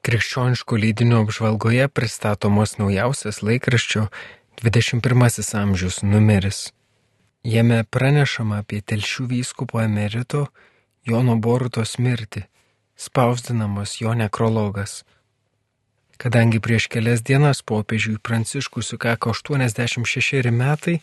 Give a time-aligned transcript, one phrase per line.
[0.00, 4.06] Krikščioniškų leidinių apžvalgoje pristatomos naujausias laikraščio
[4.62, 6.60] 21 amžius numeris.
[7.44, 10.46] Jame pranešama apie telšių vyskupo emerito
[11.04, 12.46] Jono Borutos mirtį,
[12.96, 15.02] spausdinamas jo nekrologas.
[16.16, 21.02] Kadangi prieš kelias dienas popiežiui Pranciškui sukako 86 metai,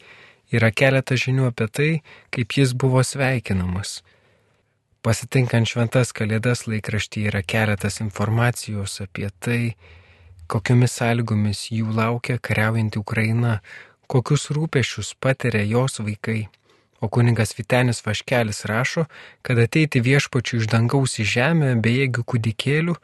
[0.50, 1.92] yra keletas žinių apie tai,
[2.34, 4.00] kaip jis buvo sveikinamas.
[5.08, 9.60] Pasitinkant šventas kalėdas laikraštyje yra keletas informacijos apie tai,
[10.52, 13.54] kokiomis sąlygomis jų laukia kariaujanti Ukraina,
[14.12, 16.50] kokius rūpešius patiria jos vaikai.
[17.00, 19.06] O kuningas Vitenis Vaškelis rašo,
[19.48, 22.96] kad ateiti viešpačių iš dangaus į žemę bejėgių kūdikėlių,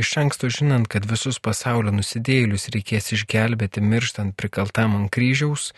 [0.00, 5.74] iš anksto žinant, kad visus pasaulio nusidėjėlius reikės išgelbėti mirštant prikaltam ant kryžiaus,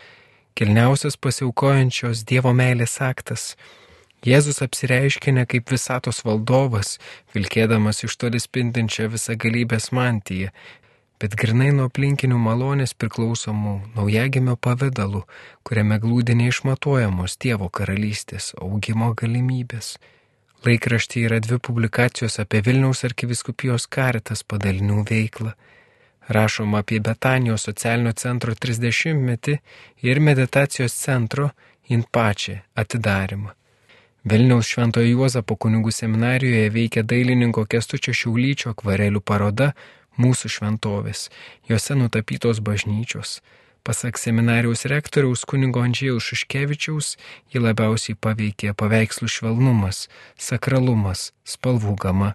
[0.54, 3.56] kilniausias pasiaukojančios Dievo meilės aktas
[4.24, 6.96] Jėzus apsireiškė ne kaip visatos valdovas,
[7.34, 10.50] vilkėdamas iš toli spindinčią visą galybės mantiją,
[11.20, 15.22] bet grinai nuo aplinkinių malonės priklausomų naujagimio pavydalu,
[15.62, 19.96] kuriame glūdė neišmatuojamos Dievo karalystės augimo galimybės.
[20.66, 25.52] Laikraštyje yra dvi publikacijos apie Vilniaus arkiviskupijos karitas padalinių veiklą.
[26.32, 29.58] Rašoma apie Betanijos socialinio centro 30-metį
[30.02, 31.52] ir meditacijos centro
[31.86, 33.52] Inpačia atidarimą.
[34.26, 39.68] Vilniaus Šventojo Juozapo kunigų seminarijoje veikia dailininko Kestučio Šiaulyčio akvarelių paroda
[40.18, 41.28] Mūsų šventovės,
[41.68, 43.36] juose nutapytos bažnyčios.
[43.86, 47.12] Pasak seminarijos rektoriaus kunigo Andžėjaus Šuškevičiaus,
[47.54, 52.34] jį labiausiai paveikė paveikslų švelnumas, sakralumas, spalvų gama.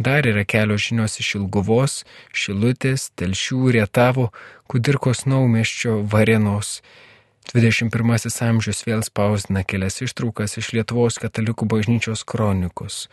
[0.00, 4.30] Dar yra kelios žinios iš Ilguvos, Šilutės, Telšių, Rietavo,
[4.64, 6.78] Kudirkos naumeščio, Varenos.
[7.52, 13.10] 21 amžius vėl spausdina kelias ištraukas iš Lietuvos katalikų bažnyčios kronikos.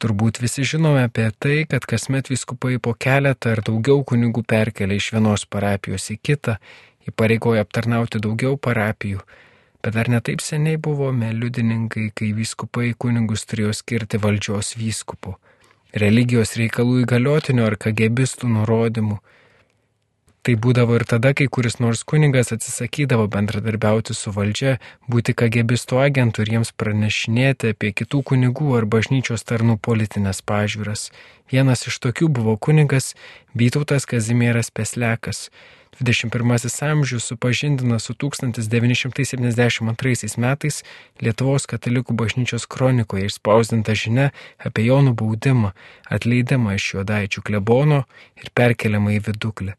[0.00, 5.10] Turbūt visi žinome apie tai, kad kasmet viskupai po keletą ar daugiau kunigų perkelia iš
[5.12, 6.54] vienos parapijos į kitą,
[7.10, 9.20] įpareigoja aptarnauti daugiau parapijų,
[9.84, 15.34] bet dar netaip seniai buvome liudininkai, kai viskupai kunigus turėjo skirti valdžios vyskupu,
[15.92, 19.20] religijos reikalų įgaliotinio ar kagebistų nurodymų
[20.40, 24.80] Tai būdavo ir tada, kai kuris nors kunigas atsisakydavo bendradarbiauti su valdžia,
[25.12, 31.12] būti kagebistų agentų ir jiems pranešinėti apie kitų kunigų ar bažnyčios tarnų politinės pažiūras.
[31.52, 33.12] Vienas iš tokių buvo kunigas
[33.52, 35.52] Vytautas Kazimieras Peslekas.
[36.00, 36.32] 21
[36.88, 40.80] amžius supažindina su 1972 metais
[41.20, 45.76] Lietuvos katalikų bažnyčios kronikoje išspausdinta žinia apie jo nubaudimą,
[46.08, 48.08] atleidimą iš juodaičių klebono
[48.40, 49.76] ir perkeliamą į viduklį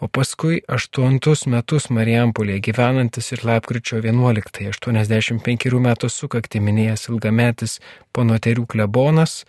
[0.00, 7.78] o paskui aštuntus metus Marijampolėje gyvenantis ir lapkričio 11, 85 metų sukakti minėjęs ilgametis
[8.14, 9.42] ponoterių klebonas,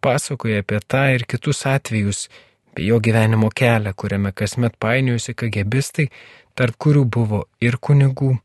[0.00, 2.28] pasakoja apie tą ir kitus atvejus,
[2.74, 6.08] bei jo gyvenimo kelią, kuriame kasmet painiojusi kagebistai,
[6.56, 8.38] tarp kurių buvo ir kunigų.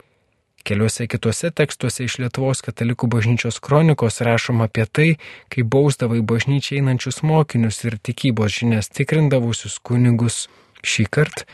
[0.65, 5.09] Keliuose kituose tekstuose iš Lietuvos katalikų bažnyčios kronikos rašoma apie tai,
[5.53, 10.47] kaip bausdavai bažnyčiai einančius mokinius ir tikybos žinias tikrindavusius kunigus.
[10.85, 11.47] Šį kartą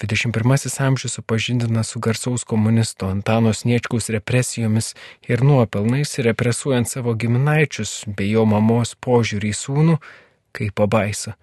[0.00, 4.94] 21 amžius supažindina su garsaus komunisto Antano Sniečkaus represijomis
[5.28, 9.98] ir nuopelnais, represuojant savo giminaičius bei jo mamos požiūrį į sūnų
[10.54, 11.36] kaip pabaisa.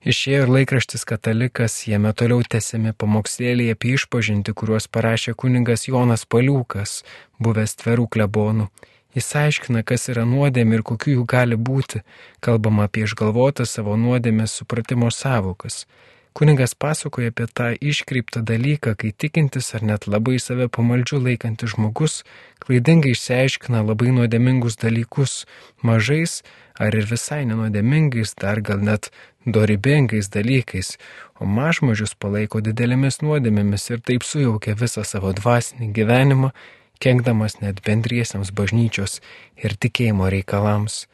[0.00, 7.02] Išėjo ir laikraštis katalikas, jame toliau tęsiami pamokslėliai apie išpažinti, kuriuos parašė kuningas Jonas Paliūkas,
[7.36, 8.70] buvęs tverų klebonų.
[9.14, 12.04] Jis aiškina, kas yra nuodėmė ir kokių jų gali būti.
[12.44, 15.84] Kalbama apie išgalvotą savo nuodėmės supratimo savokas.
[16.30, 22.20] Kuningas pasakoja apie tą iškreiptą dalyką, kai tikintis ar net labai save pamaldžiu laikantis žmogus
[22.62, 25.40] klaidingai išsiaiškina labai nuodėmingus dalykus
[25.82, 26.44] mažais
[26.78, 29.10] ar ir visai nenuodėmingais, dar gal net
[29.44, 30.94] dorybingais dalykais,
[31.42, 36.52] o mažmažius palaiko didelėmis nuodėmėmis ir taip sujaukia visą savo dvasinį gyvenimą
[37.00, 39.20] kenkdamas net bendriesiams bažnyčios
[39.56, 41.06] ir tikėjimo reikalams.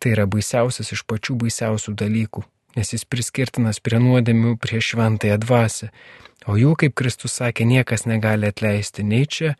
[0.00, 2.42] Tai yra baisiausias iš pačių baisiausių dalykų,
[2.76, 5.90] nes jis priskirtinas prie nuodėmių prie šventąją dvasę,
[6.48, 9.54] o jų, kaip Kristus sakė, niekas negali atleisti nei čia,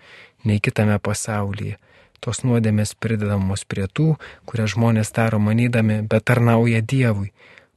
[0.45, 1.77] nei kitame pasaulyje.
[2.21, 4.15] Tos nuodėmės pridedamos prie tų,
[4.49, 7.31] kurias žmonės daro manydami, bet tarnauja Dievui,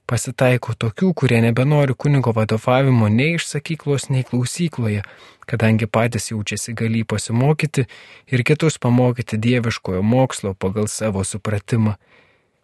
[0.03, 5.03] Pasitaiko tokių, kurie nebenori kunigo vadovavimo nei iš sakyklos, nei klausykloje,
[5.47, 7.85] kadangi patys jaučiasi gali pasimokyti
[8.27, 11.95] ir kitus pamokyti dieviškojo mokslo pagal savo supratimą.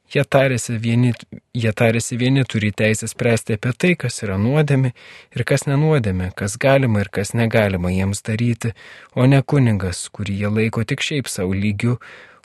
[0.10, 1.14] Jie tarėsi vieni,
[1.54, 4.90] jie tarėsi vieni turi teisę spręsti apie tai, kas yra nuodėmi
[5.38, 8.74] ir kas nenuodėmi, kas galima ir kas negalima jiems daryti,
[9.14, 12.00] o ne kuningas, kurį jie laiko tik šiaip savo lygiu,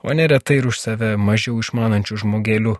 [0.04, 2.76] o neretai ir už save mažiau išmanančių žmogelių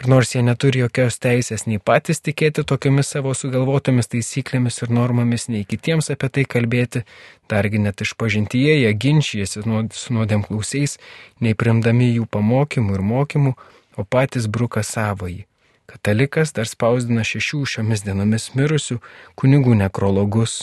[0.00, 5.50] Ir nors jie neturi jokios teisės nei patys tikėti tokiomis savo sugalvotomis taisyklėmis ir normomis,
[5.52, 7.04] nei kitiems apie tai kalbėti,
[7.52, 9.60] dargi net iš pažintyje jie ginčijasi
[9.92, 10.96] su nuodėm klausiais,
[11.44, 13.54] nei primdami jų pamokymų ir mokymų,
[14.00, 15.44] o patys bruka savąjį.
[15.92, 18.96] Katalikas dar spausdina šešių šiomis dienomis mirusių
[19.36, 20.62] kunigų nekrologus.